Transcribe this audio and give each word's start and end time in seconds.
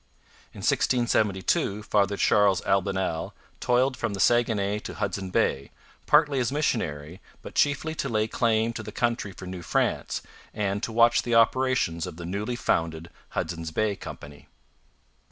In 0.51 0.61
1672 0.63 1.83
Father 1.83 2.17
Charles 2.17 2.61
Albanel 2.61 3.33
toiled 3.59 3.95
from 3.95 4.15
the 4.15 4.19
Saguenay 4.19 4.79
to 4.79 4.95
Hudson 4.95 5.29
Bay, 5.29 5.69
partly 6.07 6.39
as 6.39 6.51
missionary, 6.51 7.21
but 7.43 7.53
chiefly 7.53 7.93
to 7.93 8.09
lay 8.09 8.27
claim 8.27 8.73
to 8.73 8.81
the 8.81 8.91
country 8.91 9.31
for 9.31 9.45
New 9.45 9.61
France, 9.61 10.23
and 10.55 10.81
to 10.81 10.91
watch 10.91 11.21
the 11.21 11.35
operations 11.35 12.07
of 12.07 12.17
the 12.17 12.25
newly 12.25 12.55
founded 12.55 13.11
Hudson's 13.37 13.69
Bay 13.69 13.95
Company. 13.95 14.47